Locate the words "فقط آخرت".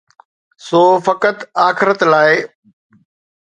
1.07-1.99